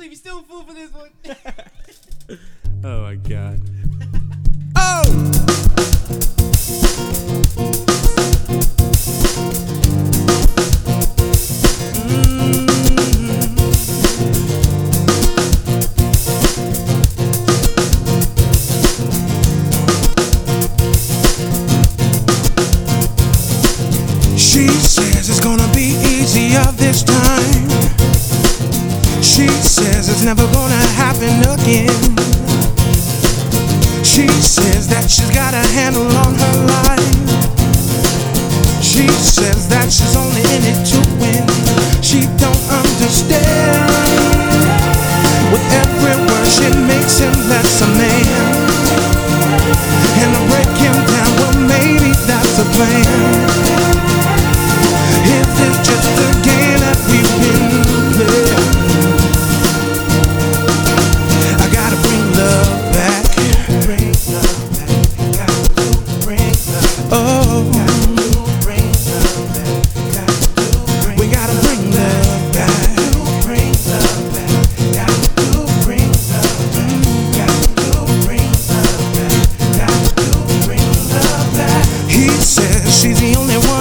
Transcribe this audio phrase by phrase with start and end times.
[0.00, 1.10] Cleve, you still a fool for this one.
[2.82, 3.60] Oh my god.
[4.74, 5.04] oh!
[24.38, 27.79] She says it's gonna be easier this time.
[29.30, 31.94] She says it's never gonna happen again.
[34.02, 37.14] She says that she's got a handle on her life.
[38.82, 41.46] She says that she's only in it to win.
[42.02, 43.86] She don't understand.
[45.54, 48.26] With every word she makes him less a man.
[50.26, 54.19] And to break him down, well maybe that's a plan.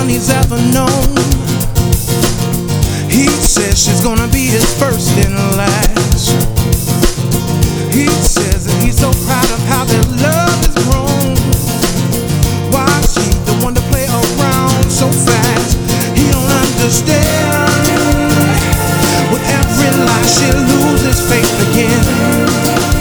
[0.10, 1.14] He's ever known.
[3.10, 6.34] He says she's gonna be his first and last.
[7.94, 11.38] He says that he's so proud of how their love has grown.
[12.74, 15.78] Why is he the one to play around so fast?
[16.18, 17.54] He don't understand.
[19.30, 22.99] With every lie, she loses faith again.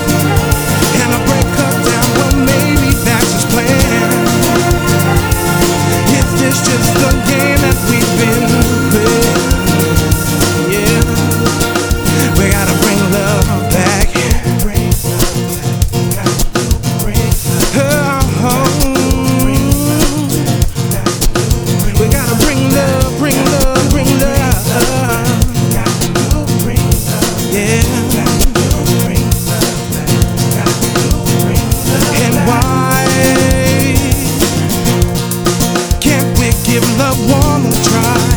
[37.85, 38.28] Try?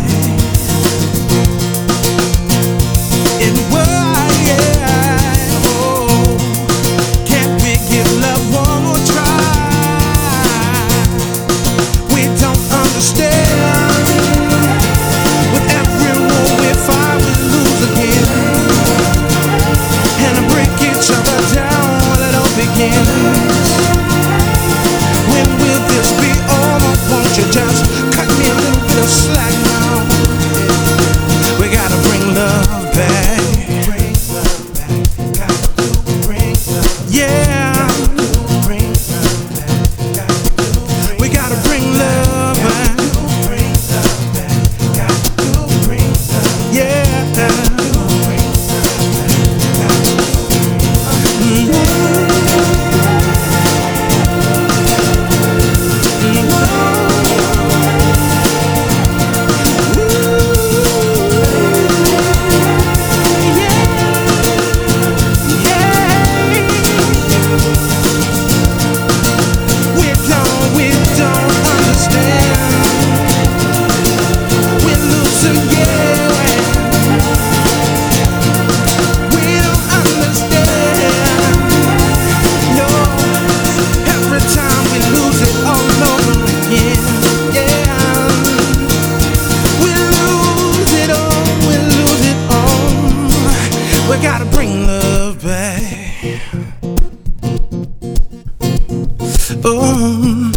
[99.63, 100.51] Oh,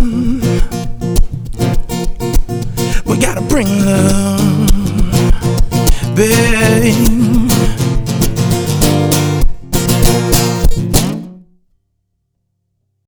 [3.04, 4.70] we gotta bring love,
[6.14, 7.43] babe.